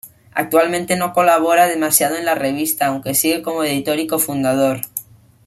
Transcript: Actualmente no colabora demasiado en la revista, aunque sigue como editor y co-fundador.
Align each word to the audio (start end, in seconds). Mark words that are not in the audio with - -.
Actualmente 0.33 0.95
no 0.95 1.13
colabora 1.13 1.67
demasiado 1.67 2.15
en 2.15 2.25
la 2.25 2.33
revista, 2.33 2.87
aunque 2.87 3.13
sigue 3.13 3.43
como 3.43 3.63
editor 3.63 3.99
y 3.99 4.07
co-fundador. 4.07 4.81